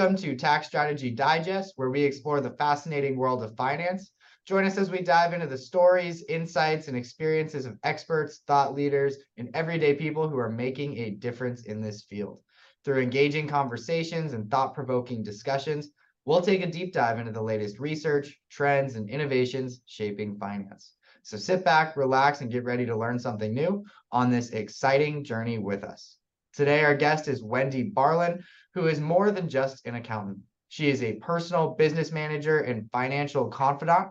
[0.00, 4.12] Welcome to Tax Strategy Digest, where we explore the fascinating world of finance.
[4.46, 9.18] Join us as we dive into the stories, insights, and experiences of experts, thought leaders,
[9.36, 12.40] and everyday people who are making a difference in this field.
[12.82, 15.90] Through engaging conversations and thought provoking discussions,
[16.24, 20.94] we'll take a deep dive into the latest research, trends, and innovations shaping finance.
[21.24, 25.58] So sit back, relax, and get ready to learn something new on this exciting journey
[25.58, 26.16] with us.
[26.52, 28.42] Today, our guest is Wendy Barlin,
[28.74, 30.38] who is more than just an accountant.
[30.68, 34.10] She is a personal business manager and financial confidant,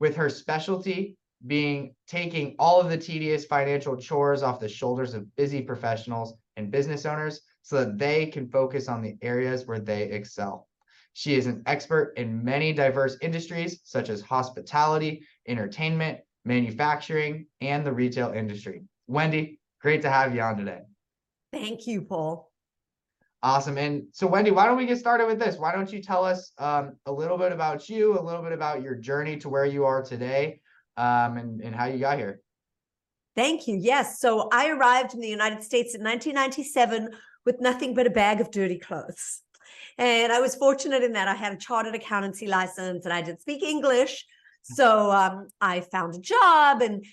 [0.00, 5.34] with her specialty being taking all of the tedious financial chores off the shoulders of
[5.36, 10.04] busy professionals and business owners so that they can focus on the areas where they
[10.04, 10.68] excel.
[11.14, 17.92] She is an expert in many diverse industries such as hospitality, entertainment, manufacturing, and the
[17.92, 18.82] retail industry.
[19.06, 20.80] Wendy, great to have you on today.
[21.52, 22.51] Thank you, Paul.
[23.44, 23.76] Awesome.
[23.76, 25.56] And so, Wendy, why don't we get started with this?
[25.56, 28.82] Why don't you tell us um, a little bit about you, a little bit about
[28.82, 30.60] your journey to where you are today,
[30.96, 32.40] um, and, and how you got here?
[33.34, 33.76] Thank you.
[33.76, 34.20] Yes.
[34.20, 37.10] So, I arrived in the United States in 1997
[37.44, 39.42] with nothing but a bag of dirty clothes.
[39.98, 43.40] And I was fortunate in that I had a chartered accountancy license and I did
[43.40, 44.24] speak English.
[44.62, 47.04] So um, I found a job and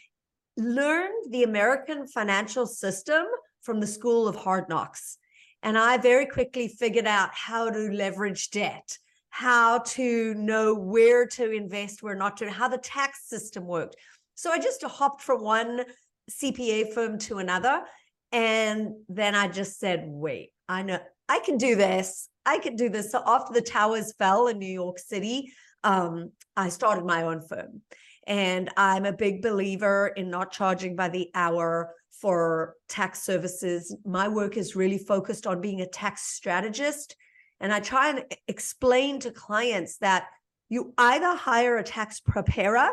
[0.55, 3.25] learned the American financial system
[3.61, 5.17] from the School of Hard Knocks.
[5.63, 8.97] And I very quickly figured out how to leverage debt,
[9.29, 13.95] how to know where to invest, where not to, how the tax system worked.
[14.35, 15.83] So I just hopped from one
[16.31, 17.83] CPA firm to another.
[18.31, 22.29] And then I just said, wait, I know I can do this.
[22.45, 23.11] I can do this.
[23.11, 25.51] So after the towers fell in New York City,
[25.83, 27.81] um, I started my own firm.
[28.25, 33.95] And I'm a big believer in not charging by the hour for tax services.
[34.05, 37.15] My work is really focused on being a tax strategist.
[37.59, 40.27] And I try and explain to clients that
[40.69, 42.91] you either hire a tax preparer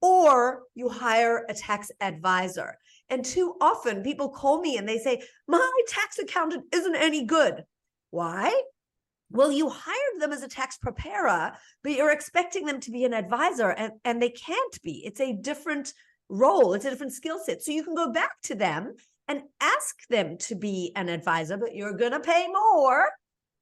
[0.00, 2.76] or you hire a tax advisor.
[3.10, 7.64] And too often people call me and they say, My tax accountant isn't any good.
[8.10, 8.62] Why?
[9.30, 11.52] Well, you hired them as a tax preparer,
[11.82, 15.02] but you're expecting them to be an advisor, and, and they can't be.
[15.04, 15.92] It's a different
[16.28, 17.62] role, it's a different skill set.
[17.62, 18.94] So you can go back to them
[19.26, 23.10] and ask them to be an advisor, but you're going to pay more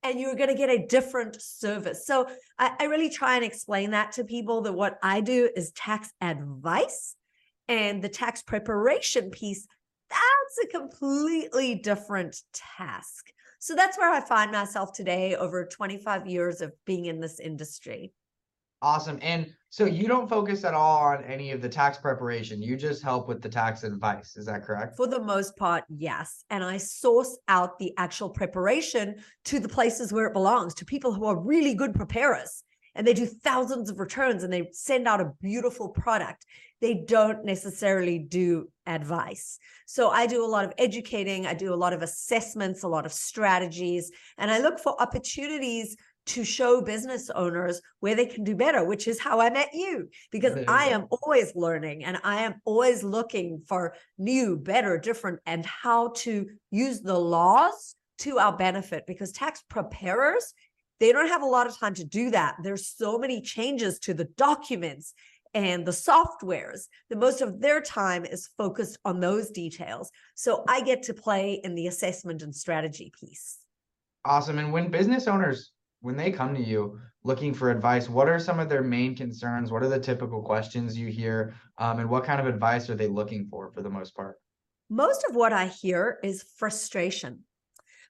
[0.02, 2.06] and you're going to get a different service.
[2.06, 2.28] So
[2.58, 6.12] I, I, really try and explain that to people that what I do is tax
[6.20, 7.16] advice
[7.66, 9.66] and the tax preparation piece.
[10.08, 12.40] That's a completely different
[12.78, 13.32] task.
[13.58, 18.12] So that's where I find myself today over 25 years of being in this industry.
[18.82, 19.18] Awesome.
[19.22, 22.62] And so you don't focus at all on any of the tax preparation.
[22.62, 24.36] You just help with the tax advice.
[24.36, 24.96] Is that correct?
[24.96, 26.44] For the most part, yes.
[26.50, 29.16] And I source out the actual preparation
[29.46, 32.62] to the places where it belongs, to people who are really good preparers
[32.96, 36.46] and they do thousands of returns and they send out a beautiful product.
[36.80, 39.58] They don't necessarily do advice.
[39.86, 43.06] So I do a lot of educating, I do a lot of assessments, a lot
[43.06, 48.54] of strategies, and I look for opportunities to show business owners where they can do
[48.54, 52.60] better, which is how I met you because I am always learning and I am
[52.64, 59.06] always looking for new, better, different, and how to use the laws to our benefit
[59.06, 60.52] because tax preparers
[60.98, 62.56] they don't have a lot of time to do that.
[62.62, 65.12] There's so many changes to the documents
[65.54, 70.10] and the softwares that most of their time is focused on those details.
[70.34, 73.58] So I get to play in the assessment and strategy piece.
[74.24, 74.58] Awesome.
[74.58, 75.70] And when business owners,
[76.06, 79.72] when they come to you looking for advice, what are some of their main concerns?
[79.72, 81.56] What are the typical questions you hear?
[81.78, 84.36] Um, and what kind of advice are they looking for for the most part?
[84.88, 87.40] Most of what I hear is frustration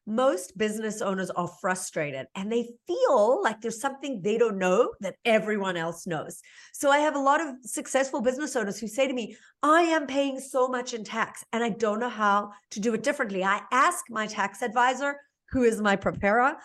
[0.06, 5.16] most business owners are frustrated and they feel like there's something they don't know that
[5.24, 6.40] everyone else knows.
[6.72, 10.06] So I have a lot of successful business owners who say to me, I am
[10.06, 13.42] paying so much in tax and I don't know how to do it differently.
[13.42, 15.16] I ask my tax advisor,
[15.50, 16.56] who is my preparer,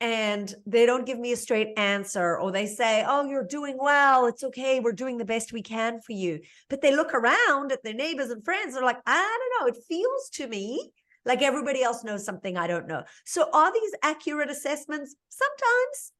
[0.00, 4.26] and they don't give me a straight answer or they say oh you're doing well
[4.26, 6.38] it's okay we're doing the best we can for you
[6.70, 9.82] but they look around at their neighbors and friends they're like i don't know it
[9.88, 10.92] feels to me
[11.28, 13.04] like everybody else knows something I don't know.
[13.24, 15.14] So are these accurate assessments?
[15.28, 16.12] Sometimes,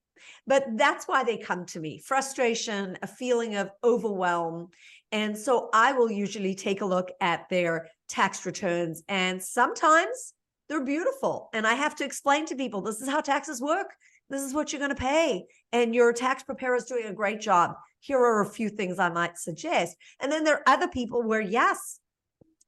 [0.47, 4.69] but that's why they come to me frustration, a feeling of overwhelm.
[5.11, 10.35] And so I will usually take a look at their tax returns, and sometimes
[10.69, 11.49] they're beautiful.
[11.53, 13.95] And I have to explain to people this is how taxes work.
[14.31, 15.47] This is what you're going to pay.
[15.73, 17.73] And your tax preparer is doing a great job.
[18.01, 19.97] Here are a few things I might suggest.
[20.21, 22.01] And then there are other people where, yes,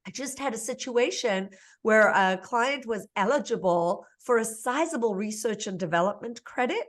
[0.06, 1.50] I just had a situation
[1.82, 6.85] where a client was eligible for a sizable research and development credit.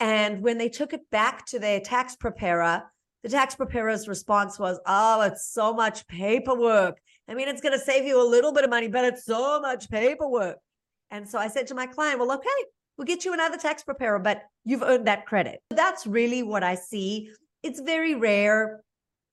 [0.00, 2.82] And when they took it back to their tax preparer,
[3.22, 6.98] the tax preparer's response was, Oh, it's so much paperwork.
[7.28, 9.60] I mean, it's going to save you a little bit of money, but it's so
[9.60, 10.58] much paperwork.
[11.10, 12.48] And so I said to my client, Well, okay,
[12.96, 15.60] we'll get you another tax preparer, but you've earned that credit.
[15.70, 17.30] That's really what I see.
[17.62, 18.82] It's very rare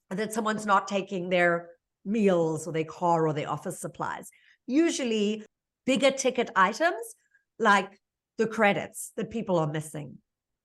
[0.10, 1.70] that someone's not taking their
[2.06, 4.30] meals or their car or their office supplies.
[4.68, 5.46] Usually,
[5.86, 7.16] bigger ticket items
[7.60, 8.00] like
[8.38, 10.18] the credits that people are missing.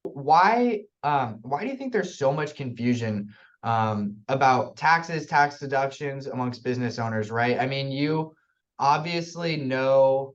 [0.05, 3.35] Why um why do you think there's so much confusion
[3.69, 7.59] um about taxes, tax deductions amongst business owners, right?
[7.61, 8.35] I mean, you
[8.79, 10.35] obviously know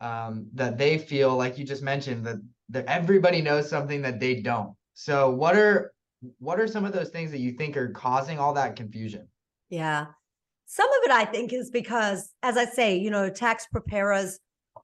[0.00, 2.38] um that they feel like you just mentioned that
[2.70, 4.74] that everybody knows something that they don't.
[4.94, 5.92] So what are
[6.38, 9.28] what are some of those things that you think are causing all that confusion?
[9.68, 10.06] Yeah.
[10.66, 14.38] Some of it I think is because, as I say, you know, tax preparers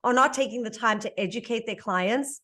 [0.04, 2.40] are not taking the time to educate their clients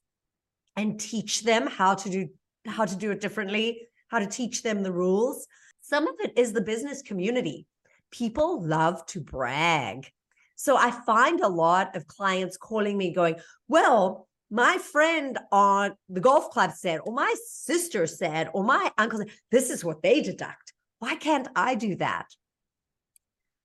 [0.76, 2.28] and teach them how to do
[2.66, 5.48] how to do it differently, how to teach them the rules.
[5.80, 7.66] Some of it is the business community.
[8.12, 10.08] People love to brag.
[10.54, 13.36] So I find a lot of clients calling me going,
[13.66, 19.18] "Well, my friend on the golf club said, or my sister said, or my uncle
[19.18, 20.74] said, this is what they deduct.
[20.98, 22.26] Why can't I do that?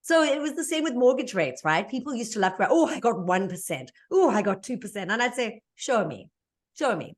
[0.00, 1.86] So it was the same with mortgage rates, right?
[1.86, 3.88] People used to laugh about, oh, I got 1%.
[4.10, 4.96] Oh, I got 2%.
[4.96, 6.30] And I'd say, show me,
[6.78, 7.14] show me.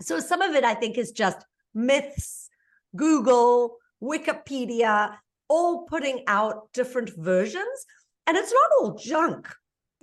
[0.00, 2.48] So some of it, I think, is just myths,
[2.96, 5.16] Google, Wikipedia,
[5.48, 7.86] all putting out different versions.
[8.26, 9.48] And it's not all junk.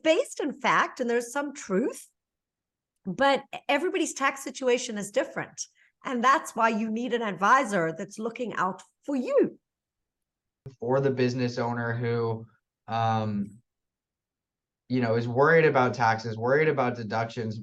[0.03, 2.07] Based in fact, and there's some truth,
[3.05, 5.61] but everybody's tax situation is different.
[6.05, 9.57] And that's why you need an advisor that's looking out for you.
[10.79, 12.45] For the business owner who,
[12.87, 13.51] um,
[14.87, 17.59] you know, is worried about taxes, worried about deductions,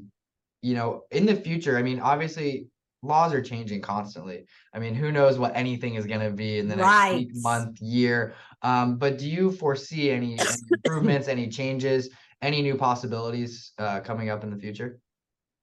[0.63, 2.69] you know, in the future, I mean, obviously
[3.03, 4.47] laws are changing constantly.
[4.73, 7.15] I mean, who knows what anything is going to be in the next Right.
[7.15, 8.35] week, month, year.
[8.63, 12.11] Um, but do you foresee any, any improvements, any changes,
[12.43, 14.99] any new possibilities uh, coming up in the future?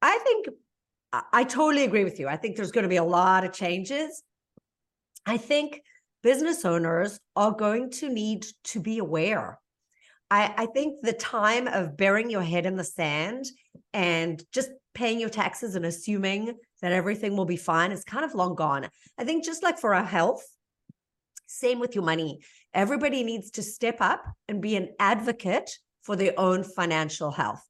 [0.01, 0.47] I think
[1.11, 2.27] I, I totally agree with you.
[2.27, 4.23] I think there's going to be a lot of changes.
[5.25, 5.81] I think
[6.21, 9.59] business owners are going to need to be aware.
[10.31, 13.45] I, I think the time of burying your head in the sand
[13.93, 18.35] and just paying your taxes and assuming that everything will be fine is kind of
[18.35, 18.87] long gone.
[19.17, 20.43] I think just like for our health,
[21.47, 22.39] same with your money.
[22.73, 25.69] Everybody needs to step up and be an advocate
[26.01, 27.63] for their own financial health.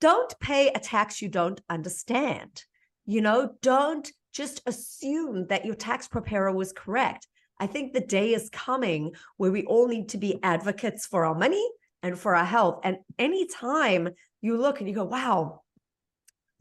[0.00, 2.64] Don't pay a tax you don't understand.
[3.06, 7.26] You know, don't just assume that your tax preparer was correct.
[7.60, 11.34] I think the day is coming where we all need to be advocates for our
[11.34, 11.66] money
[12.02, 12.80] and for our health.
[12.84, 14.10] And anytime
[14.42, 15.62] you look and you go, wow,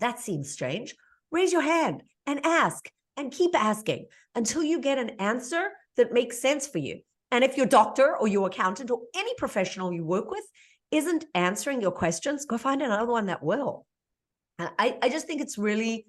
[0.03, 0.95] that seems strange,
[1.31, 4.05] raise your hand and ask and keep asking
[4.35, 6.99] until you get an answer that makes sense for you.
[7.31, 10.43] And if your doctor or your accountant or any professional you work with
[10.91, 13.85] isn't answering your questions, go find another one that will.
[14.59, 16.05] I, I just think it's really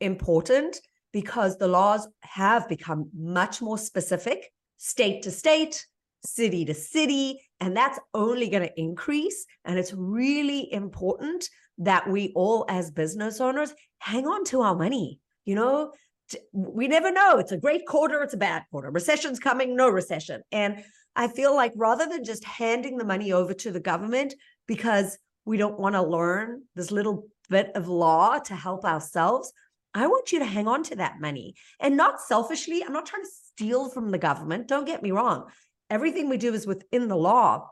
[0.00, 0.80] important
[1.12, 5.86] because the laws have become much more specific, state to state,
[6.24, 9.46] city to city, and that's only going to increase.
[9.64, 11.48] And it's really important
[11.78, 15.20] that we all, as business owners, hang on to our money.
[15.44, 15.92] You know,
[16.52, 17.38] we never know.
[17.38, 18.90] It's a great quarter, it's a bad quarter.
[18.90, 20.42] Recession's coming, no recession.
[20.52, 20.82] And
[21.14, 24.34] I feel like rather than just handing the money over to the government
[24.66, 29.52] because we don't want to learn this little bit of law to help ourselves,
[29.94, 32.82] I want you to hang on to that money and not selfishly.
[32.84, 34.68] I'm not trying to steal from the government.
[34.68, 35.46] Don't get me wrong.
[35.88, 37.70] Everything we do is within the law.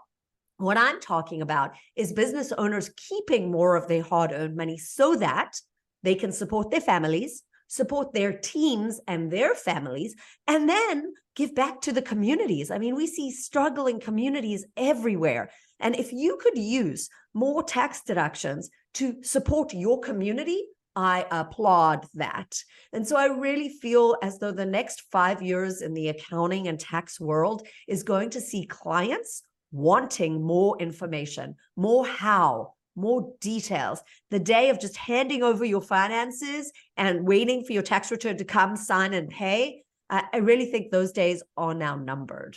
[0.59, 5.17] What I'm talking about is business owners keeping more of their hard earned money so
[5.17, 5.61] that
[6.03, 10.15] they can support their families, support their teams and their families,
[10.47, 12.71] and then give back to the communities.
[12.71, 15.51] I mean, we see struggling communities everywhere.
[15.81, 22.57] And if you could use more tax deductions to support your community, I applaud that.
[22.93, 26.79] And so I really feel as though the next five years in the accounting and
[26.79, 29.43] tax world is going to see clients
[29.75, 34.01] wanting more information, more how, more details.
[34.31, 38.45] The day of just handing over your finances and waiting for your tax return to
[38.45, 42.57] come, sign, and pay, I, I really think those days are now numbered.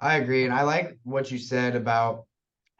[0.00, 0.44] I agree.
[0.44, 2.26] And I like what you said about,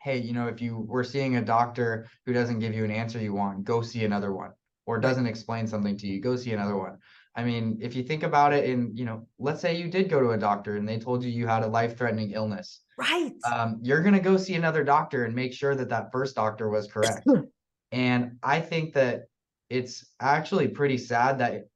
[0.02, 3.18] hey, you know, if you were seeing a doctor who doesn't give you an answer
[3.18, 4.50] you want, go see another one
[4.84, 6.98] or doesn't explain something to you, go see another one.
[7.36, 10.20] I mean, if you think about it in, you know, let's say you did go
[10.20, 12.82] to a doctor and they told you you had a life-threatening illness.
[12.96, 13.32] Right.
[13.50, 16.86] Um, you're gonna go see another doctor and make sure that that first doctor was
[16.86, 17.26] correct.
[17.92, 19.26] And I think that
[19.70, 21.68] it's actually pretty sad that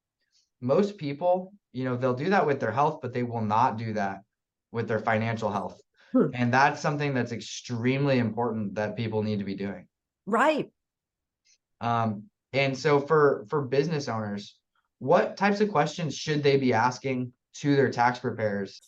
[0.60, 3.92] most people, you know, they'll do that with their health, but they will not do
[3.92, 4.22] that
[4.72, 5.80] with their financial health.
[6.12, 6.30] Hmm.
[6.34, 9.86] And that's something that's extremely important that people need to be doing.
[10.26, 10.72] Right.
[11.80, 14.57] Um, and so for for business owners,
[14.98, 18.80] what types of questions should they be asking to their tax preparers?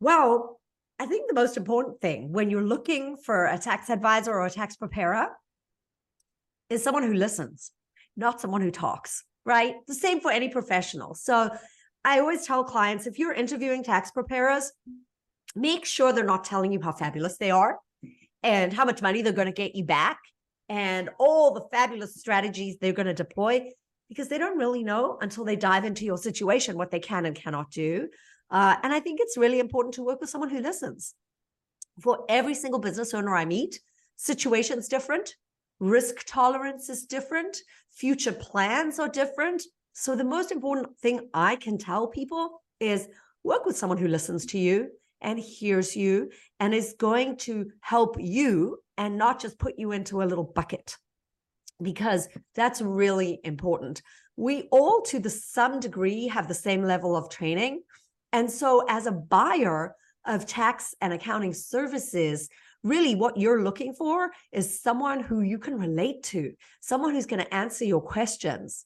[0.00, 0.60] Well,
[0.98, 4.50] I think the most important thing when you're looking for a tax advisor or a
[4.50, 5.28] tax preparer
[6.70, 7.72] is someone who listens,
[8.16, 9.74] not someone who talks, right?
[9.86, 11.14] The same for any professional.
[11.14, 11.50] So
[12.04, 14.72] I always tell clients if you're interviewing tax preparers,
[15.54, 17.78] make sure they're not telling you how fabulous they are
[18.42, 20.18] and how much money they're going to get you back
[20.68, 23.68] and all the fabulous strategies they're going to deploy
[24.12, 27.34] because they don't really know until they dive into your situation what they can and
[27.34, 28.10] cannot do.
[28.50, 31.14] Uh, and I think it's really important to work with someone who listens.
[32.02, 33.80] For every single business owner I meet,
[34.16, 35.34] situation's different,
[35.80, 37.56] risk tolerance is different,
[37.90, 39.62] future plans are different.
[39.94, 43.08] So the most important thing I can tell people is
[43.44, 44.90] work with someone who listens to you
[45.22, 50.20] and hears you and is going to help you and not just put you into
[50.22, 50.98] a little bucket
[51.82, 54.02] because that's really important.
[54.36, 57.82] We all, to the some degree, have the same level of training.
[58.32, 62.48] And so, as a buyer of tax and accounting services,
[62.82, 67.42] really what you're looking for is someone who you can relate to, someone who's going
[67.42, 68.84] to answer your questions.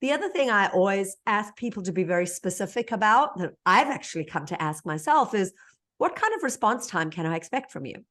[0.00, 4.24] The other thing I always ask people to be very specific about that I've actually
[4.24, 5.52] come to ask myself is
[5.98, 8.04] what kind of response time can I expect from you?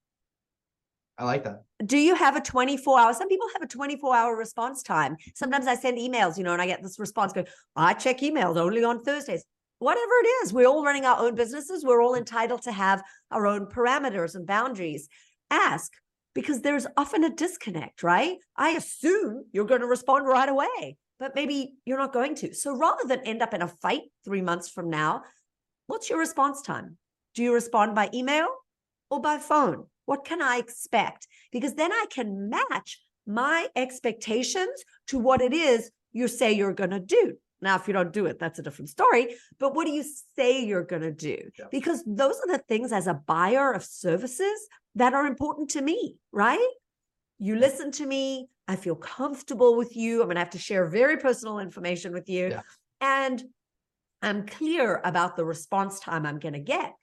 [1.17, 1.63] I like that.
[1.85, 3.13] Do you have a 24 hour?
[3.13, 5.17] Some people have a 24 hour response time.
[5.35, 8.57] Sometimes I send emails, you know, and I get this response going, I check emails
[8.57, 9.43] only on Thursdays.
[9.79, 11.83] Whatever it is, we're all running our own businesses.
[11.83, 15.07] We're all entitled to have our own parameters and boundaries.
[15.49, 15.91] Ask
[16.33, 18.37] because there's often a disconnect, right?
[18.55, 22.53] I assume you're going to respond right away, but maybe you're not going to.
[22.53, 25.23] So rather than end up in a fight three months from now,
[25.87, 26.97] what's your response time?
[27.33, 28.47] Do you respond by email
[29.09, 29.85] or by phone?
[30.07, 31.27] What can I expect?
[31.51, 36.91] Because then I can match my expectations to what it is you say you're going
[36.91, 37.35] to do.
[37.61, 39.35] Now, if you don't do it, that's a different story.
[39.59, 40.05] But what do you
[40.37, 41.37] say you're going to do?
[41.59, 41.65] Yeah.
[41.71, 46.15] Because those are the things as a buyer of services that are important to me,
[46.31, 46.69] right?
[47.37, 48.47] You listen to me.
[48.67, 50.21] I feel comfortable with you.
[50.21, 52.49] I'm going to have to share very personal information with you.
[52.49, 52.61] Yeah.
[53.01, 53.43] And
[54.21, 56.93] I'm clear about the response time I'm going to get.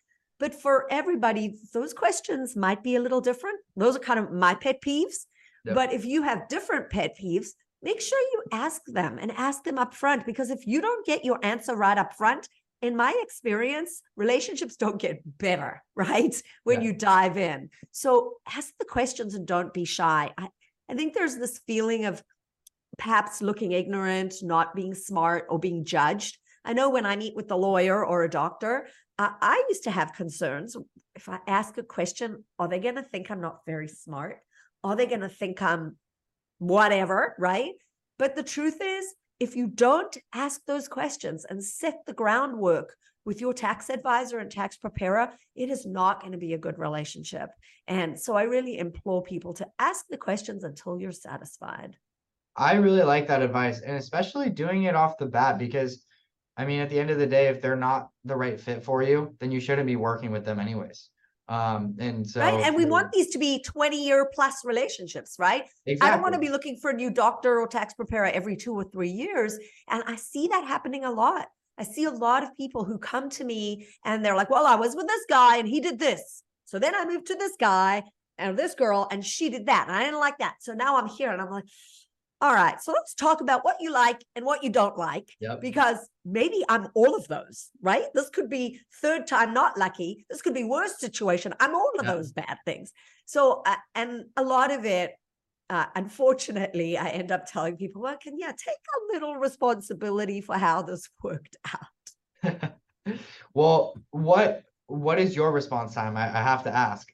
[0.45, 3.61] But for everybody, those questions might be a little different.
[3.77, 5.25] Those are kind of my pet peeves.
[5.65, 5.75] Yep.
[5.75, 9.79] But if you have different pet peeves, make sure you ask them and ask them
[9.79, 12.47] up front because if you don't get your answer right up front,
[12.83, 16.35] in my experience, relationships don't get better, right?
[16.65, 16.89] When Yeah.
[16.89, 17.71] you dive in.
[17.93, 20.31] So ask the questions and don't be shy.
[20.37, 20.49] I,
[20.91, 22.23] I think there's this feeling of
[22.99, 26.37] perhaps looking ignorant, not being smart, or being judged.
[26.67, 28.87] I know when I meet with a lawyer or a doctor,
[29.19, 30.77] I used to have concerns.
[31.15, 34.39] If I ask a question, are they going to think I'm not very smart?
[34.83, 35.97] Are they going to think I'm
[36.59, 37.35] whatever?
[37.39, 37.75] Right.
[38.19, 39.07] But the truth is,
[39.41, 44.51] if you don't ask those questions and set the groundwork with your tax advisor and
[44.51, 47.51] tax preparer, it is not going to be a good relationship.
[47.87, 51.97] And so I really implore people to ask the questions until you're satisfied.
[52.57, 56.05] I really like that advice and especially doing it off the bat because
[56.57, 59.03] I mean, at the end of the day, if they're not the right fit for
[59.03, 61.11] you, then you shouldn't be working with them anyways.
[61.49, 62.61] Um, and so right.
[62.65, 65.65] And we want these to be 20 year plus relationships, right?
[65.85, 66.09] Exactly.
[66.09, 68.73] I don't want to be looking for a new doctor or tax preparer every two
[68.73, 69.59] or three years.
[69.89, 71.49] And I see that happening a lot.
[71.77, 74.77] I see a lot of people who come to me and they're like, well, I
[74.77, 76.43] was with this guy and he did this.
[76.67, 78.05] So then I moved to this guy
[78.39, 79.87] and this girl and she did that.
[79.89, 80.55] And I didn't like that.
[80.61, 81.65] So now I'm here and I'm like,
[82.41, 85.61] all right, so let's talk about what you like and what you don't like Yep.
[85.61, 88.05] because maybe I'm all of those, right?
[88.15, 90.25] This could be third time not lucky.
[90.31, 91.55] This could be worst situation.
[91.61, 92.13] I'm all of Yeah.
[92.15, 92.93] those bad things.
[93.27, 95.13] So, uh, and a lot of it,
[95.71, 100.57] uh, unfortunately, I end up telling people, well, can yeah, take a little responsibility for
[100.57, 102.71] how this worked out.
[103.53, 106.17] Well, what what is your response time?
[106.17, 107.07] I, I have to ask.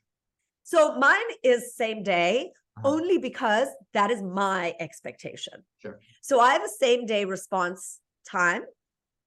[0.62, 2.88] So mine is same day Uh-huh.
[2.88, 5.64] only because that is my expectation.
[5.78, 5.98] Sure.
[6.22, 7.98] So I have a same day response
[8.30, 8.62] time.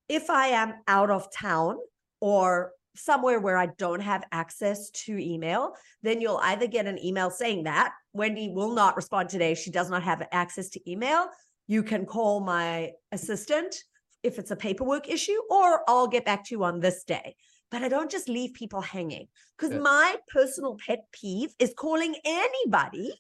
[0.10, 1.78] If I am out of town
[2.20, 7.30] or somewhere where I don't have access to email, then you'll either get an email
[7.30, 9.56] saying that Wendy will not respond today.
[9.56, 11.28] She does not have access to email.
[11.68, 13.76] You can call my assistant
[14.22, 17.36] if it's a paperwork issue, or I'll get back to you on this day.
[17.72, 19.82] But I don't just leave people hanging because Good.
[19.82, 23.20] my personal pet peeve is calling anybody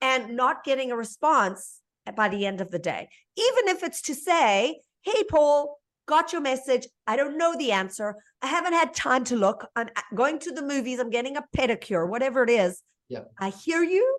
[0.00, 1.80] and not getting a response
[2.14, 3.08] by the end of the day.
[3.36, 5.77] Even if it's to say, Hey, Paul,
[6.08, 6.88] got your message.
[7.06, 8.16] I don't know the answer.
[8.42, 9.66] I haven't had time to look.
[9.76, 10.98] I'm going to the movies.
[10.98, 12.82] I'm getting a pedicure, whatever it is.
[13.08, 13.30] Yep.
[13.38, 14.18] I hear you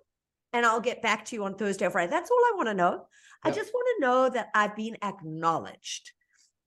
[0.52, 2.10] and I'll get back to you on Thursday or Friday.
[2.10, 3.06] That's all I want to know.
[3.44, 6.12] I just want to know that I've been acknowledged.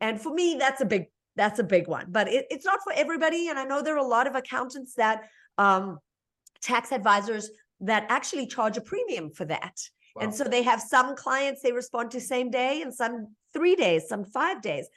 [0.02, 2.08] And for me, that's a big, that's a big one.
[2.10, 3.50] But it, it's not for everybody.
[3.50, 5.24] And I know there are a lot of accountants that
[5.58, 6.00] um
[6.62, 7.50] tax advisors
[7.82, 9.78] that actually charge a premium for that.
[10.20, 14.08] And so they have some clients they respond to same day and some three days,
[14.08, 14.88] some five days.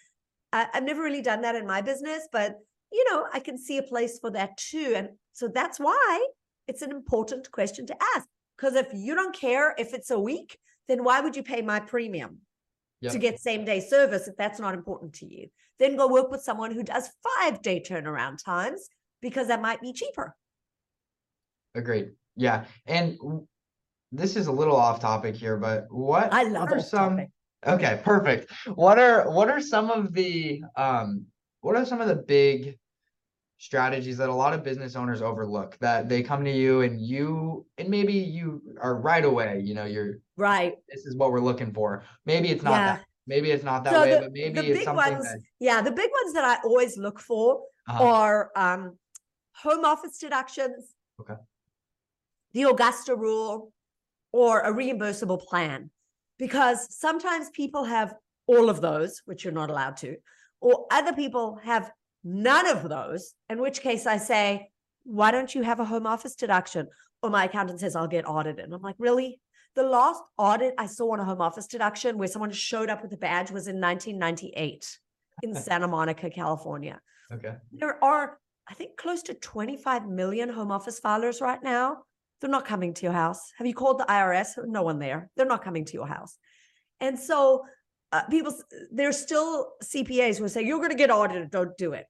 [0.52, 2.56] I, I've never really done that in my business, but
[2.92, 4.94] you know, I can see a place for that too.
[4.96, 6.26] And so that's why
[6.68, 8.26] it's an important question to ask.
[8.56, 11.80] Because if you don't care if it's a week, then why would you pay my
[11.80, 12.38] premium
[13.10, 15.48] to get same day service if that's not important to you?
[15.78, 18.88] Then go work with someone who does five day turnaround times
[19.20, 20.34] because that might be cheaper.
[21.74, 22.12] Agreed.
[22.36, 22.64] Yeah.
[22.86, 23.18] And
[24.12, 27.30] this is a little off topic here, but what I love are some topic.
[27.66, 28.50] Okay, perfect.
[28.74, 31.26] What are what are some of the um
[31.60, 32.78] what are some of the big
[33.58, 37.66] strategies that a lot of business owners overlook that they come to you and you
[37.78, 40.74] and maybe you are right away, you know, you're Right.
[40.88, 42.04] this is what we're looking for.
[42.26, 42.84] Maybe it's not Yeah.
[42.96, 45.40] that maybe it's not that So way, the- but maybe the it's big ones that
[45.58, 48.98] Yeah, the big ones that I always look for uh are um,
[49.62, 51.34] home office deductions, Okay.
[52.52, 53.72] the Augusta rule,
[54.32, 55.90] or a reimbursable plan.
[56.38, 58.14] Because sometimes people have
[58.46, 60.16] all of those, which you're not allowed to,
[60.60, 61.90] or other people have
[62.24, 64.70] none of those, in which case I say,
[65.04, 66.88] why don't you have a home office deduction?
[67.22, 68.64] Or my accountant says, I'll get audited.
[68.64, 69.40] And I'm like, really?
[69.74, 73.12] The last audit I saw on a home office deduction where someone showed up with
[73.12, 74.98] a badge was in 1998
[75.42, 77.00] in Santa Monica, California.
[77.32, 77.54] okay.
[77.72, 78.38] There are,
[78.68, 81.98] I think, close to 25 million home office filers right now.
[82.40, 83.40] They're not coming to your house.
[83.58, 84.50] Have you called the IRS?
[84.66, 85.30] No one there.
[85.36, 86.36] They're not coming to your house.
[87.00, 87.64] And so
[88.12, 88.54] uh, people,
[88.90, 92.06] there's still CPAs who say, you're going to get audited, don't do it.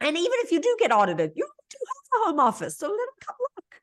[0.00, 2.78] And even if you do get audited, you do have a home office.
[2.78, 3.80] So let them come look.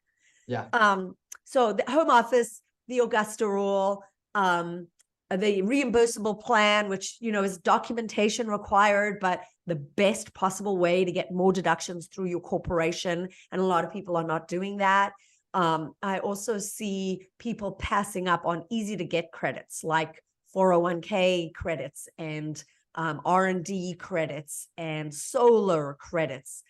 [0.48, 0.66] Yeah.
[0.74, 4.04] Um, so the home office, the Augusta rule,
[4.34, 4.88] um,
[5.30, 11.12] the reimbursable plan, which you know is documentation required, but the best possible way to
[11.12, 15.14] get more deductions through your corporation, and a lot of people are not doing that.
[15.56, 20.22] Um, I also see people passing up on easy to get credits like
[20.54, 22.62] 401k credits and
[22.96, 26.62] um, R&D credits and solar credits.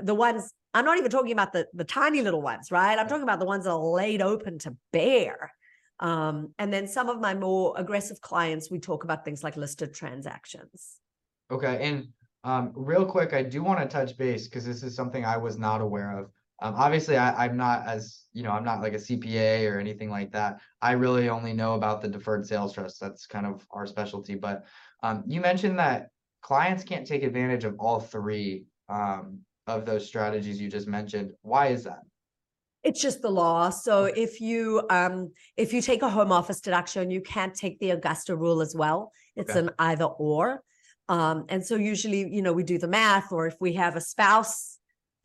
[0.00, 2.96] The ones I'm not even talking about the the tiny little ones, right?
[2.96, 5.52] I'm talking about the ones that are laid open to bear.
[5.98, 9.94] Um, and then some of my more aggressive clients, we talk about things like listed
[9.94, 11.00] transactions.
[11.50, 12.08] Okay, and
[12.44, 15.58] um, real quick, I do want to touch base because this is something I was
[15.58, 16.30] not aware of.
[16.60, 20.10] Um, obviously, I, I'm not as you know, I'm not like a CPA or anything
[20.10, 20.60] like that.
[20.82, 23.00] I really only know about the deferred sales trust.
[23.00, 24.34] That's kind of our specialty.
[24.34, 24.64] But
[25.02, 26.08] um, you mentioned that
[26.42, 31.32] clients can't take advantage of all three um, of those strategies you just mentioned.
[31.42, 32.00] Why is that?
[32.84, 33.70] It's just the law.
[33.70, 37.90] So if you um if you take a home office deduction, you can't take the
[37.90, 39.12] Augusta rule as well.
[39.36, 39.60] It's Okay.
[39.60, 40.62] an either or.
[41.08, 44.00] Um, and so usually, you know, we do the math, or if we have a
[44.00, 44.77] spouse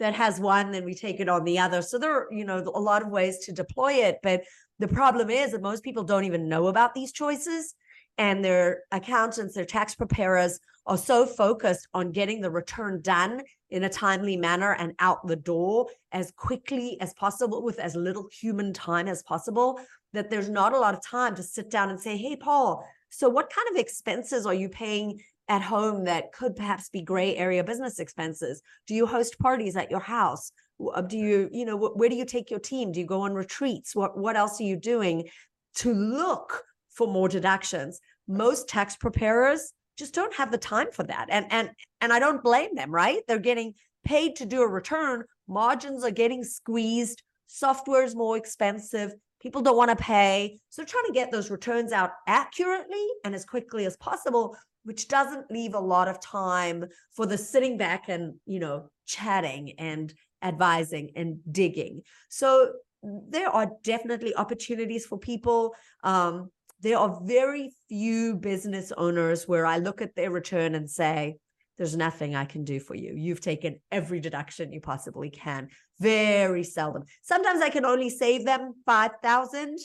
[0.03, 1.81] that has one, then we take it on the other.
[1.81, 4.19] So there are, you know, a lot of ways to deploy it.
[4.21, 4.43] But
[4.79, 7.75] the problem is that most people don't even know about these choices.
[8.17, 13.85] And their accountants, their tax preparers are so focused on getting the return done in
[13.85, 18.73] a timely manner and out the door as quickly as possible with as little human
[18.73, 19.79] time as possible
[20.11, 23.29] that there's not a lot of time to sit down and say hey paul so
[23.29, 27.63] what kind of expenses are you paying at home that could perhaps be gray area
[27.63, 28.61] business expenses?
[28.87, 30.51] Do you host parties at your house?
[30.93, 32.91] Uh, do you you know where do you take your team?
[32.91, 33.95] Do you go on retreats?
[33.95, 35.29] What what else are you doing
[35.75, 37.99] to look for more deductions?
[38.27, 41.69] Most tax preparers just don't have the time for that and and
[42.01, 43.21] and i don't blame them right?
[43.27, 45.23] They're getting paid to do a return.
[45.47, 47.23] Margins are getting squeezed.
[47.47, 49.13] Software is more expensive.
[49.41, 50.59] People don't want to pay.
[50.69, 55.49] So trying to get those returns out accurately and as quickly as possible which doesn't
[55.51, 61.11] leave a lot of time for the sitting back and you know chatting and advising
[61.15, 62.71] and digging so
[63.03, 66.49] there are definitely opportunities for people um,
[66.83, 71.37] there are very few business owners where I look at their return and say,
[71.77, 73.13] there's nothing I can do for you.
[73.15, 75.69] You've taken every deduction you possibly can.
[75.99, 77.03] Very seldom.
[77.23, 79.77] Sometimes I can only save them 5,000.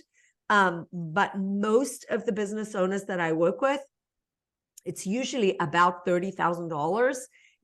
[0.51, 3.81] Um, but most of the business owners that I work with,
[4.89, 7.17] it's usually about $30,000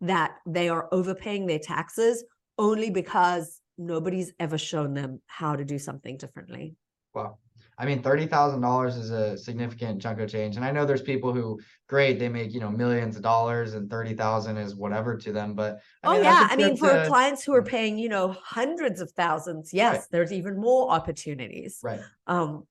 [0.02, 2.24] that they are overpaying their taxes
[2.58, 6.76] only because nobody's ever shown them how to do something differently.
[7.14, 7.38] Wow.
[7.76, 10.54] I mean, thirty thousand dollars is a significant chunk of change.
[10.54, 11.58] And I know there's people who,
[11.88, 15.54] great, they make, you know, millions of dollars and thirty thousand is whatever to them.
[15.54, 18.08] But I oh mean, yeah, think I mean for a- clients who are paying, you
[18.08, 21.80] know, hundreds of thousands, yes, there's even more opportunities.
[21.82, 22.00] Right.
[22.28, 22.64] Um,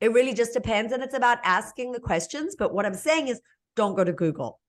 [0.00, 2.54] it really just depends, and it's about asking the questions.
[2.58, 3.40] But what I'm saying is,
[3.76, 4.60] don't go to Google,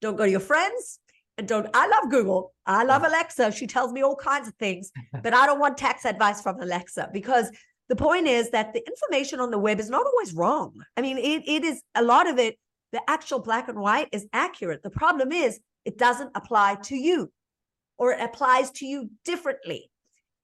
[0.00, 1.00] don't go to your friends,
[1.38, 1.68] and don't.
[1.74, 2.52] I love Google.
[2.66, 3.52] I love Alexa.
[3.52, 4.90] She tells me all kinds of things,
[5.22, 7.50] but I don't want tax advice from Alexa because
[7.88, 10.72] the point is that the information on the web is not always wrong.
[10.96, 12.58] I mean, it it is a lot of it.
[12.92, 14.82] The actual black and white is accurate.
[14.82, 17.32] The problem is it doesn't apply to you,
[17.98, 19.90] or it applies to you differently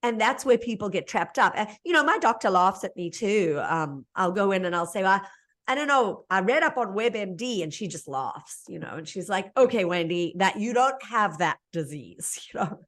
[0.03, 1.53] and that's where people get trapped up.
[1.57, 3.61] And, you know, my doctor laughs at me too.
[3.63, 5.23] Um, I'll go in and I'll say, well,
[5.69, 6.25] I don't know.
[6.29, 9.85] I read up on WebMD and she just laughs, you know, and she's like, okay,
[9.85, 12.81] Wendy, that you don't have that disease, you know.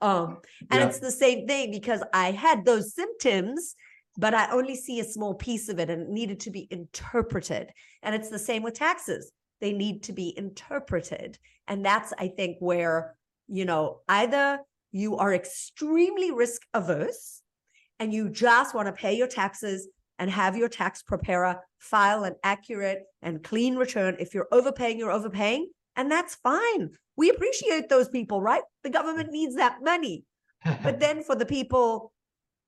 [0.00, 0.38] Um,
[0.70, 0.86] and Yeah.
[0.88, 3.74] it's the same thing because I had those symptoms,
[4.16, 7.70] but I only see a small piece of it and it needed to be interpreted.
[8.02, 9.30] And it's the same with taxes.
[9.60, 11.38] They need to be interpreted.
[11.66, 13.16] And that's, I think, where,
[13.48, 14.60] you know, either
[14.92, 17.42] you are extremely risk averse
[17.98, 22.34] and you just want to pay your taxes and have your tax preparer file an
[22.42, 24.16] accurate and clean return.
[24.18, 26.90] If you're overpaying, you're overpaying, and that's fine.
[27.16, 28.62] We appreciate those people, right?
[28.82, 30.24] The government needs that money.
[30.82, 32.12] But then for the people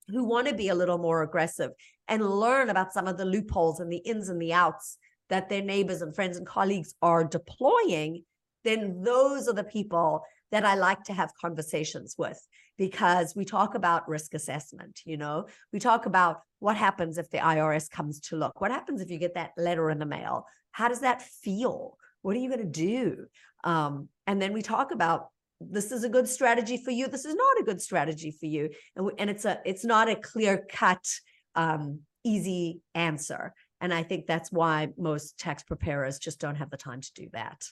[0.09, 1.70] who want to be a little more aggressive
[2.09, 5.62] and learn about some of the loopholes and the ins and the outs that their
[5.62, 8.24] neighbors and friends and colleagues are deploying,
[8.64, 12.40] then those are the people that I like to have conversations with
[12.76, 17.38] because we talk about risk assessment, you know, we talk about what happens if the
[17.38, 20.88] IRS comes to look, what happens if you get that letter in the mail, how
[20.88, 21.96] does that feel?
[22.22, 23.26] What are you going to do?
[23.64, 25.28] Um, and then we talk about
[25.60, 28.70] this is a good strategy for you, this is not a good strategy for you,
[28.96, 31.06] and and it's a it's not a clear cut,
[31.54, 33.52] um, easy answer.
[33.82, 37.28] And I think that's why most tax preparers just don't have the time to do
[37.32, 37.64] that.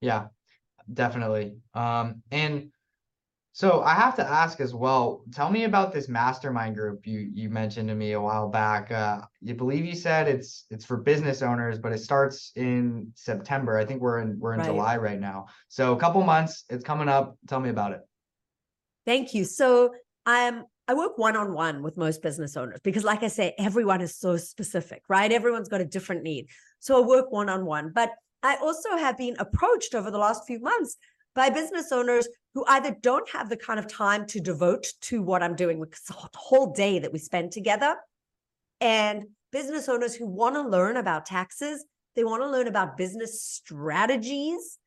[0.00, 0.26] Yeah,
[0.92, 1.56] definitely.
[1.74, 2.70] Um, and
[3.54, 7.50] so I have to ask as well, tell me about this mastermind group you you
[7.50, 8.90] mentioned to me a while back.
[8.90, 13.76] Uh, you believe you said it's it's for business owners, but it starts in September.
[13.76, 14.68] I think we're in we're in Right.
[14.68, 15.46] July right now.
[15.68, 17.36] So a couple months, it's coming up.
[17.46, 18.00] Tell me about it.
[19.04, 19.44] Thank you.
[19.44, 19.92] So
[20.24, 24.00] I'm I work one on one with most business owners because, like I say, everyone
[24.00, 25.30] is so specific, right?
[25.30, 26.48] Everyone's got a different need.
[26.80, 27.92] So I work one on one.
[27.94, 28.10] But
[28.42, 30.96] I also have been approached over the last few months
[31.34, 35.42] by business owners who either don't have the kind of time to devote to what
[35.42, 37.96] I'm doing, because a whole day that we spend together,
[38.80, 41.84] and business owners who want to learn about taxes.
[42.16, 44.78] They want to learn about business strategies.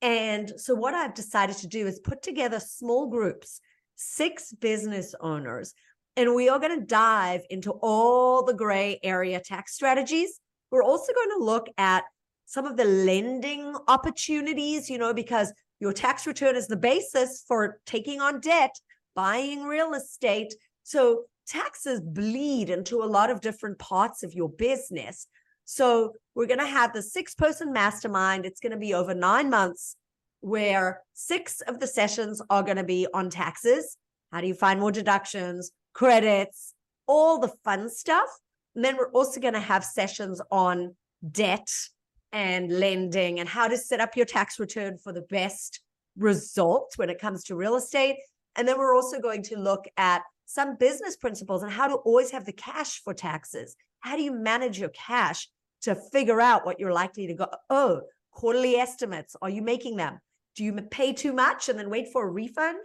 [0.00, 3.60] And so, what I've decided to do is put together small groups,
[3.94, 5.74] six business owners,
[6.16, 10.40] and we are going to dive into all the gray area tax strategies.
[10.70, 12.04] We're also going to look at
[12.52, 17.78] some of the lending opportunities, you know, because your tax return is the basis for
[17.86, 18.78] taking on debt,
[19.14, 20.52] buying real estate.
[20.82, 25.26] So, taxes bleed into a lot of different parts of your business.
[25.64, 28.44] So, we're going to have the six person mastermind.
[28.44, 29.96] It's going to be over nine months,
[30.42, 33.96] where six of the sessions are going to be on taxes.
[34.30, 36.74] How do you find more deductions, credits,
[37.06, 38.28] all the fun stuff?
[38.74, 40.96] And then we're also going to have sessions on
[41.30, 41.66] debt
[42.32, 45.80] and lending and how to set up your tax return for the best
[46.16, 48.16] results when it comes to real estate.
[48.56, 52.30] And then we're also going to look at some business principles and how to always
[52.30, 53.76] have the cash for taxes.
[54.00, 55.48] How do you manage your cash
[55.82, 57.46] to figure out what you're likely to go?
[57.70, 59.36] Oh, quarterly estimates.
[59.40, 60.18] Are you making them?
[60.56, 62.78] Do you pay too much and then wait for a refund?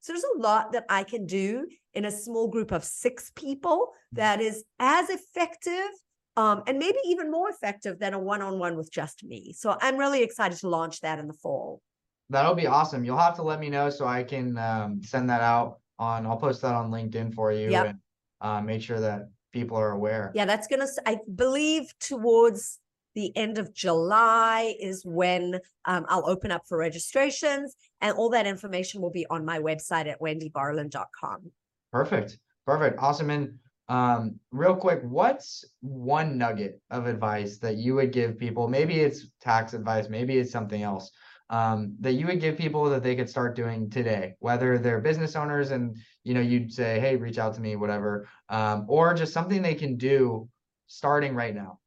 [0.00, 3.88] So there's a lot that I can do in a small group of six people
[4.14, 4.18] mm.
[4.18, 5.90] that is as effective
[6.36, 9.52] um, and maybe even more effective than a one-on-one with just me.
[9.52, 11.80] So I'm really excited to launch that in the fall.
[12.28, 13.04] That'll be awesome.
[13.04, 16.26] You'll have to let me know so I can um, send that out on.
[16.26, 17.86] I'll post that on LinkedIn for you Yep.
[17.86, 17.98] and
[18.40, 20.32] uh, make sure that people are aware.
[20.34, 20.86] Yeah, that's gonna.
[21.06, 22.80] I believe towards
[23.14, 28.46] the end of July is when um, I'll open up for registrations, and all that
[28.46, 31.50] information will be on my website at wendybarlin.com.
[31.92, 32.38] Perfect.
[32.66, 32.98] Perfect.
[32.98, 33.30] Awesome.
[33.30, 38.68] And um, real quick, what's one nugget of advice that you would give people?
[38.68, 41.10] Maybe it's tax advice, maybe it's something else.
[41.48, 45.36] Um, that you would give people that they could start doing today, whether they're business
[45.36, 49.32] owners and you know you'd say, hey, reach out to me, whatever, um, or just
[49.32, 50.48] something they can do
[50.88, 51.78] starting right now.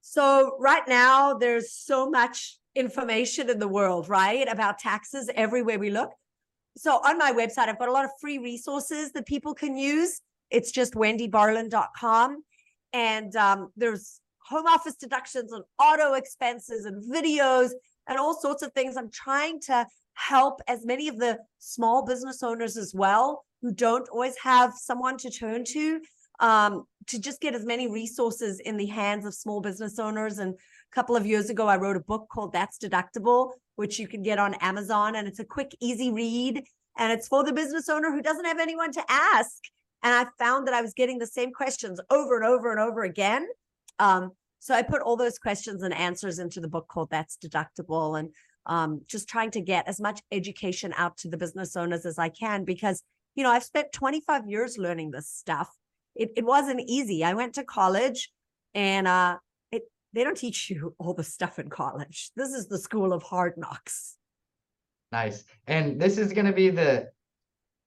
[0.00, 5.90] So right now, there's so much information in the world, right, about taxes everywhere we
[5.90, 6.10] look.
[6.76, 10.20] So on my website, I've got a lot of free resources that people can use.
[10.50, 12.42] It's just wendybarlin.com.
[12.92, 17.70] And um, there's home office deductions and auto expenses and videos
[18.06, 18.96] and all sorts of things.
[18.96, 24.08] I'm trying to help as many of the small business owners as well who don't
[24.10, 26.00] always have someone to turn to
[26.40, 30.38] um, to just get as many resources in the hands of small business owners.
[30.38, 34.08] And a couple of years ago, I wrote a book called That's Deductible, which you
[34.08, 35.16] can get on Amazon.
[35.16, 36.62] And it's a quick, easy read.
[36.96, 39.62] And it's for the business owner who doesn't have anyone to ask.
[40.02, 43.02] And I found that I was getting the same questions over and over and over
[43.02, 43.48] again.
[43.98, 48.18] Um, so I put all those questions and answers into the book called That's Deductible
[48.18, 48.30] and
[48.66, 52.28] um, just trying to get as much education out to the business owners as I
[52.28, 53.02] can because,
[53.34, 55.70] you know, I've spent 25 years learning this stuff.
[56.14, 57.24] It, it wasn't easy.
[57.24, 58.30] I went to college
[58.74, 59.38] and uh,
[60.14, 62.30] they don't teach you all the stuff in college.
[62.36, 64.16] This is the school of hard knocks.
[65.12, 65.44] Nice.
[65.66, 67.08] And this is going to be the,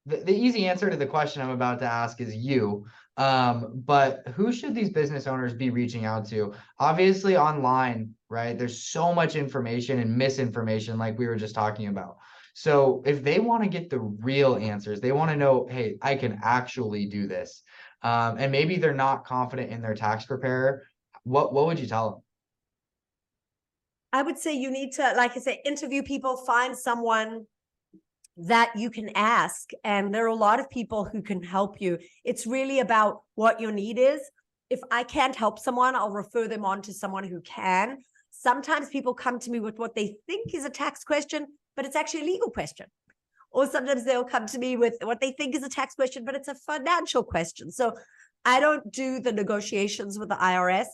[0.06, 2.86] the the easy answer to the question I'm about to ask is you.
[3.18, 6.54] Um, but who should these business owners be reaching out to?
[6.80, 8.58] Obviously online, right?
[8.58, 12.18] There's so much information and misinformation like we were just talking about.
[12.54, 16.16] So if they want to get the real answers, they want to know, hey, I
[16.16, 17.64] can actually do this.
[18.04, 20.84] Um, and maybe they're not confident in their tax preparer.
[21.28, 22.22] What what would you tell them?
[24.14, 27.46] I would say you need to, like I say, interview people, find someone
[28.38, 29.72] that you can ask.
[29.84, 31.98] And there are a lot of people who can help you.
[32.24, 34.22] It's really about what your need is.
[34.70, 37.98] If I can't help someone, I'll refer them on to someone who can.
[38.32, 41.96] Sometimes people come to me with what they think is a tax question, but it's
[41.96, 42.88] actually a legal question.
[43.52, 46.36] Or sometimes they'll come to me with what they think is a tax question, but
[46.36, 47.72] it's a financial question.
[47.72, 47.98] So
[48.46, 50.88] I don't do the negotiations with the IRS.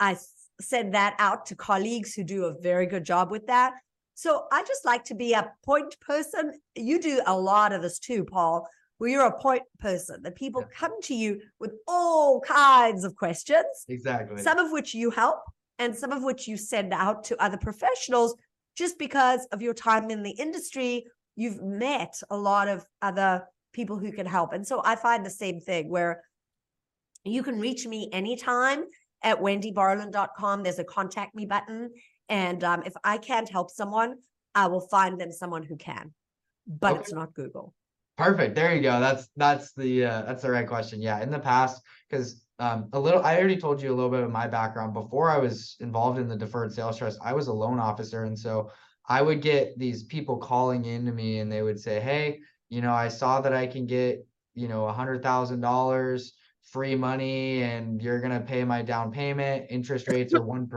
[0.00, 0.16] I
[0.60, 3.74] send that out to colleagues who do a very good job with that.
[4.14, 6.52] So I just like to be a point person.
[6.74, 10.62] You do a lot of this too, Paul, where you're a point person that people
[10.62, 10.74] Yeah.
[10.74, 14.42] come to you with all kinds of questions, Exactly.
[14.42, 15.40] some of which you help
[15.78, 18.34] and some of which you send out to other professionals
[18.76, 21.06] just because of your time in the industry.
[21.36, 24.52] You've met a lot of other people who can help.
[24.52, 26.24] And so I find the same thing where
[27.24, 28.84] you can reach me anytime
[29.22, 30.62] at wendybarlin.com.
[30.62, 31.90] There's a contact me button.
[32.28, 34.16] And um, if I can't help someone,
[34.54, 36.12] I will find them someone who can.
[36.66, 37.00] But Okay.
[37.00, 37.74] it's not Google.
[38.16, 38.54] Perfect.
[38.54, 38.98] There you go.
[38.98, 41.00] That's that's the uh, that's the right question.
[41.00, 44.24] Yeah, in the past, because um, a little, I already told you a little bit
[44.24, 47.20] of my background before I was involved in the deferred sales trust.
[47.22, 48.72] I was a loan officer, and so
[49.08, 52.92] I would get these people calling into me, and they would say, "Hey, you know,
[52.92, 56.32] I saw that I can get you know a hundred thousand dollars
[56.70, 59.66] free money, and you're gonna pay my down payment.
[59.70, 60.68] Interest rates are one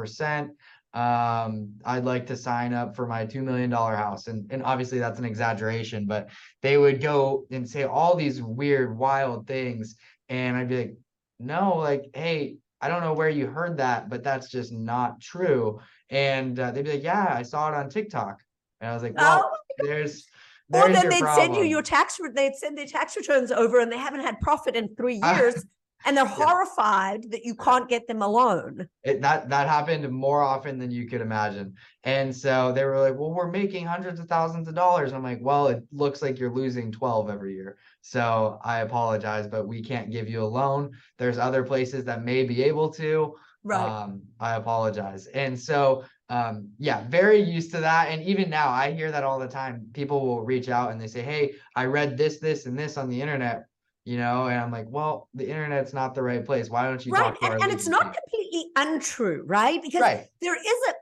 [0.94, 4.28] um i'd like to sign up for my two million dollar house.
[4.28, 6.30] And and obviously that's an exaggeration but
[6.62, 9.96] they would go and say all these weird wild things.
[10.28, 10.96] And i'd be like
[11.40, 15.80] no like hey i don't know where you heard that but that's just not true.
[16.10, 18.42] And uh, they'd be like yeah i saw it on tiktok.
[18.82, 20.28] And i was like well Oh, there's
[20.74, 23.98] or then they'd send you your tax, they'd send their tax returns over and they
[23.98, 25.66] haven't had profit in three years.
[26.06, 28.88] And they're horrified that you can't get them a loan.
[29.04, 31.76] it, that that happened more often than you could imagine.
[32.04, 35.14] And so they were like well we're making hundreds of thousands of dollars.
[35.14, 37.78] I'm like well it looks like you're losing 12 every year.
[38.02, 40.92] So i apologize but we can't give you a loan.
[41.18, 43.36] There's other places that may be able to.
[43.64, 44.04] Right.
[44.04, 45.28] um i apologize.
[45.28, 48.10] And so um yeah very used to that.
[48.10, 49.88] And even now i hear that all the time.
[49.94, 53.10] People will reach out and they say hey i read this this and this on
[53.10, 53.66] the internet
[54.06, 57.12] you know and i'm like well the internet's not the right place why don't you
[57.12, 57.24] right.
[57.24, 59.82] talk to our And, and it's not completely untrue, right?
[59.82, 60.94] Because right there is a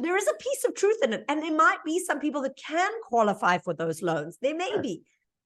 [0.00, 2.56] there is a piece of truth in it and there might be some people that
[2.56, 4.82] can qualify for those loans there may Sure.
[4.82, 5.02] be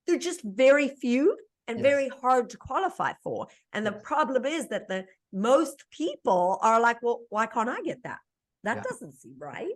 [0.07, 1.37] they're just very few
[1.67, 1.83] and Yes.
[1.83, 7.03] very hard to qualify for and the problem is that the most people are like
[7.03, 8.19] well why can't i get that
[8.62, 8.83] that Yeah.
[8.88, 9.75] doesn't seem right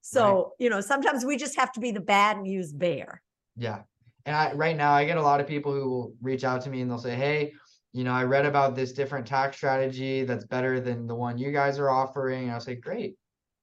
[0.00, 3.22] so you know sometimes we just have to be the bad news bear
[3.56, 3.82] Yeah.
[4.26, 6.70] And I right now I get a lot of people who will reach out to
[6.70, 7.52] me and they'll say, Hey,
[7.92, 11.52] you know, I read about this different tax strategy that's better than the one you
[11.52, 12.44] guys are offering.
[12.44, 13.16] And I'll say, Great.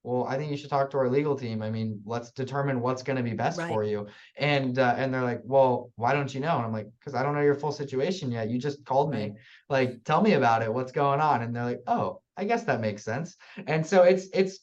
[0.03, 1.61] Well, I think you should talk to our legal team.
[1.61, 3.67] I mean, let's determine what's going to be best Right.
[3.67, 4.07] for you.
[4.35, 6.55] And uh, and they're like, Well, why don't you know?
[6.57, 8.49] And I'm like, because I don't know your full situation yet.
[8.49, 9.33] You just called me.
[9.69, 10.73] Like, tell me about it.
[10.73, 11.43] What's going on?
[11.43, 13.35] And they're like, Oh, I guess that makes sense.
[13.67, 14.59] And so it's it's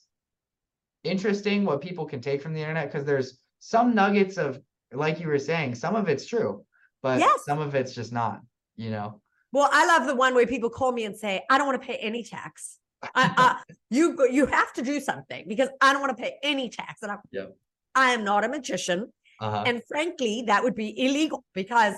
[1.05, 4.61] interesting what people can take from the internet because there's some nuggets of
[4.93, 6.65] like you were saying some of it's true
[7.03, 7.45] but Yes.
[7.45, 8.41] some of it's just not
[8.77, 9.21] you know
[9.53, 11.87] well i love the one where people call me and say i don't want to
[11.87, 12.79] pay any tax
[13.15, 16.69] I, I, you, you have to do something because I don't want to pay any
[16.69, 17.57] tax and I'm, Yep.
[17.95, 19.13] I am not a magician.
[19.41, 19.63] Uh-huh.
[19.67, 21.95] And frankly, that would be illegal because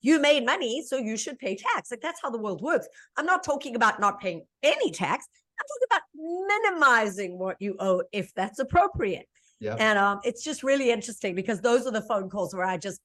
[0.00, 1.90] you made money, so you should pay tax.
[1.90, 2.88] Like that's how the world works.
[3.16, 5.26] I'm not talking about not paying any tax.
[5.60, 9.26] I'm talking about minimizing what you owe if that's appropriate.
[9.62, 9.76] Yep.
[9.80, 13.00] And um, it's just really interesting because those are the phone calls where I just,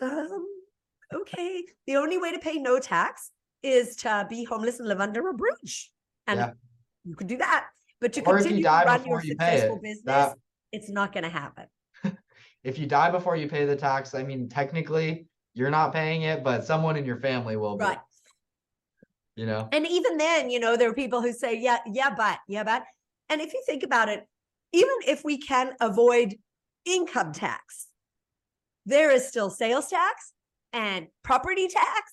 [0.00, 0.46] um,
[1.12, 1.64] okay.
[1.88, 3.32] The only way to pay no tax
[3.62, 5.90] is to be homeless and live under a bridge,
[6.28, 6.50] and Yeah.
[7.04, 7.66] you could do that.
[8.00, 10.04] But to Or you continue die to run before your you pay successful it, business,
[10.04, 10.38] that-
[10.72, 11.66] it's not going to happen.
[12.62, 16.44] If you die before you pay the tax, I mean, technically, you're not paying it,
[16.44, 17.98] but someone in your family will be, Right.
[19.34, 19.68] you know?
[19.72, 22.84] And even then, you know, there are people who say, yeah, yeah, but, yeah, but.
[23.30, 24.26] And if you think about it,
[24.72, 26.36] even if we can avoid
[26.84, 27.88] income tax,
[28.86, 30.32] there is still sales tax
[30.72, 32.12] and property tax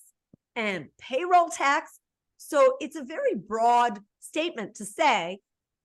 [0.56, 1.98] and payroll tax.
[2.36, 5.38] So it's a very broad statement to say,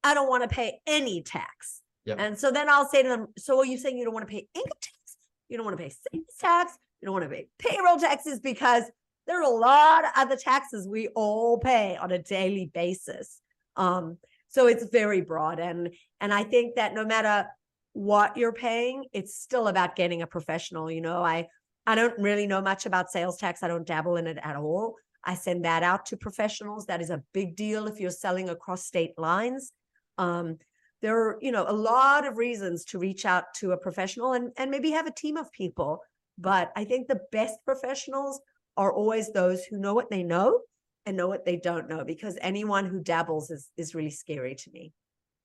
[0.03, 1.81] I don't want to pay any tax.
[2.05, 2.19] Yep.
[2.19, 4.31] And so then I'll say to them, so are you saying you don't want to
[4.31, 5.17] pay income tax?
[5.47, 6.77] You don't want to pay sales tax?
[7.01, 8.83] You don't want to pay payroll taxes because
[9.25, 13.39] there are a lot of other taxes we all pay on a daily basis.
[13.77, 14.17] Um,
[14.53, 15.89] so it's very broad and
[16.21, 17.47] and I think that no matter
[17.93, 20.91] what you're paying, it's still about getting a professional.
[20.91, 21.47] You know, I
[21.85, 23.63] I don't really know much about sales tax.
[23.63, 24.95] I don't dabble in it at all.
[25.23, 26.85] I send that out to professionals.
[26.85, 29.71] That is a big deal if you're selling across state lines.
[30.17, 30.57] Um,
[31.01, 34.51] there are, you know, a lot of reasons to reach out to a professional and,
[34.57, 35.99] and maybe have a team of people.
[36.37, 38.39] But I think the best professionals
[38.77, 40.61] are always those who know what they know
[41.05, 44.71] and know what they don't know, because anyone who dabbles is is really scary to
[44.71, 44.93] me.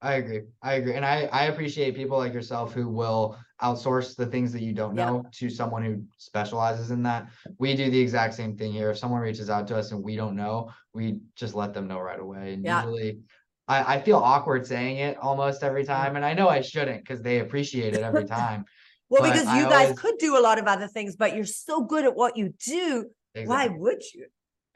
[0.01, 0.43] I agree.
[0.63, 0.95] I agree.
[0.95, 4.95] And I, I appreciate people like yourself who will outsource the things that you don't
[4.97, 5.07] Yeah.
[5.07, 7.27] know to someone who specializes in that.
[7.59, 8.93] We do the exact same thing here.
[8.93, 11.99] If someone reaches out to us and we don't know, we just let them know
[11.99, 12.53] right away.
[12.55, 12.83] And Yeah.
[12.85, 13.19] usually
[13.67, 16.15] I, I feel awkward saying it almost every time.
[16.15, 18.67] And I know I shouldn't because they appreciate it every time.
[19.11, 21.35] Well, But because I you guys always- could do a lot of other things, but
[21.35, 23.11] you're so good at what you do.
[23.47, 24.27] Why would you?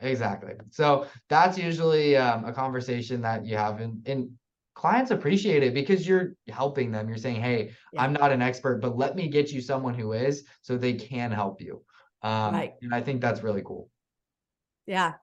[0.02, 0.54] Exactly.
[0.70, 4.30] So that's usually um, a conversation that you have and, and
[4.74, 7.08] clients appreciate it because you're helping them.
[7.08, 8.02] You're saying, Hey, Yeah.
[8.02, 11.30] I'm not an expert, but let me get you someone who is so they can
[11.30, 11.84] help you.
[12.22, 12.74] Um, Right.
[12.82, 13.88] and I think that's really cool.
[14.86, 15.14] Yeah.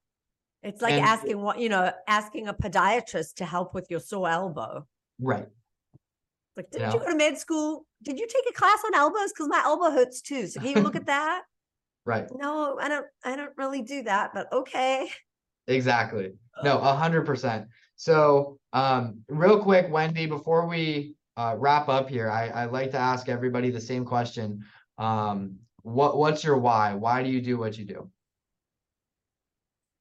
[0.64, 4.30] It's like And- asking what, you know, asking a podiatrist to help with your sore
[4.30, 4.86] elbow.
[5.20, 5.48] Right.
[6.56, 7.86] Like, didn't you go to med school?
[8.04, 9.32] Did you take a class on elbows?
[9.34, 10.48] Because my elbow hurts too.
[10.48, 11.44] So can you look at that?
[12.10, 12.26] Right.
[12.34, 15.08] No, I don't I don't really do that, but okay.
[15.68, 16.32] Exactly.
[16.64, 17.68] No, a hundred percent.
[17.96, 22.98] So, um, real quick, Wendy, before we uh, wrap up here, I, I like to
[22.98, 24.66] ask everybody the same question.
[24.98, 26.96] Um, what, what's your why?
[26.96, 28.10] Why do you do what you do?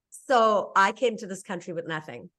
[0.08, 2.30] So I came to this country with nothing.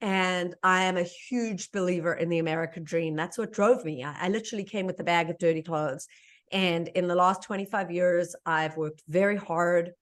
[0.00, 3.14] And I am a huge believer in the American dream.
[3.14, 4.02] That's what drove me.
[4.02, 6.08] I, I literally came with a bag of dirty clothes.
[6.52, 9.92] And in the last 25 years, I've worked very hard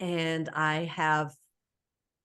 [0.00, 1.34] and I have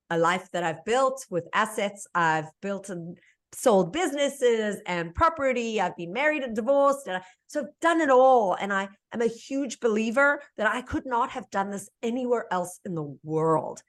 [0.10, 2.08] a life that I've built with assets.
[2.14, 3.18] I've built and
[3.52, 5.82] sold businesses and property.
[5.82, 7.08] I've been married and divorced.
[7.08, 8.54] And I, so I've done it all.
[8.54, 12.80] And I am a huge believer that I could not have done this anywhere else
[12.86, 13.82] in the world.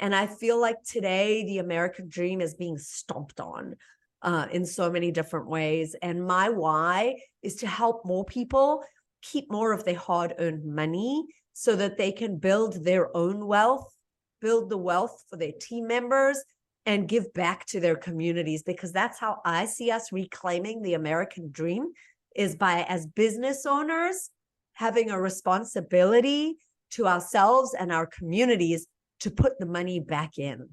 [0.00, 3.74] And I feel like today the American dream is being stomped on
[4.22, 5.94] uh, in so many different ways.
[6.02, 8.84] And my why is to help more people
[9.22, 13.92] keep more of their hard earned money so that they can build their own wealth,
[14.40, 16.42] build the wealth for their team members,
[16.86, 18.62] and give back to their communities.
[18.62, 21.88] Because that's how I see us reclaiming the American dream
[22.36, 24.30] is by, as business owners,
[24.74, 26.56] having a responsibility
[26.92, 28.86] to ourselves and our communities
[29.20, 30.68] to put the money back in.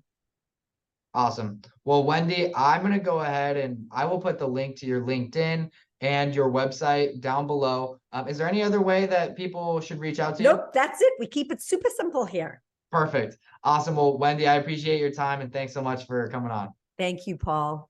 [1.16, 1.62] Awesome.
[1.86, 5.02] Well, Wendy, I'm going to go ahead and I will put the link to your
[5.02, 5.70] LinkedIn
[6.02, 8.00] and your website down below.
[8.12, 10.50] Um, is there any other way that people should reach out to you?
[10.50, 11.14] Nope, that's it.
[11.20, 12.62] We keep it super simple here.
[12.92, 13.38] Perfect.
[13.64, 13.96] Awesome.
[13.96, 16.74] Well, Wendy, I appreciate your time and thanks so much for coming on.
[16.98, 17.90] Thank you, Paul.